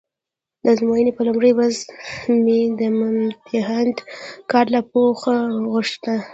د 0.63 0.65
ازموینې 0.73 1.11
په 1.15 1.21
لومړۍ 1.27 1.51
ورځ 1.55 1.77
مې 2.43 2.59
د 2.79 2.81
ممتحنیت 2.99 3.97
کارت 4.51 4.69
لپاره 4.75 4.89
پوښ 4.91 5.19
غوښته. 5.71 6.15